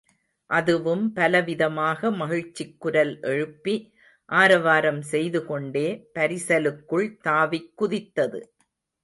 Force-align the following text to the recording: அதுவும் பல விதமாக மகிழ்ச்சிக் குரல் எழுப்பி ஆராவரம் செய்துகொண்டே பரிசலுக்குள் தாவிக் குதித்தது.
அதுவும் 0.49 1.13
பல 1.13 1.41
விதமாக 1.41 2.11
மகிழ்ச்சிக் 2.11 2.79
குரல் 2.79 3.19
எழுப்பி 3.23 3.75
ஆராவரம் 4.29 5.01
செய்துகொண்டே 5.11 5.85
பரிசலுக்குள் 6.15 7.07
தாவிக் 7.23 7.71
குதித்தது. 7.77 8.41